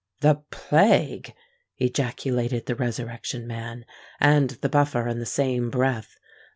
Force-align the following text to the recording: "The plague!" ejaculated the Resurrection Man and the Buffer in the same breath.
"The 0.21 0.41
plague!" 0.49 1.35
ejaculated 1.77 2.65
the 2.65 2.73
Resurrection 2.73 3.45
Man 3.45 3.85
and 4.19 4.49
the 4.49 4.67
Buffer 4.67 5.07
in 5.07 5.19
the 5.19 5.27
same 5.27 5.69
breath. 5.69 6.17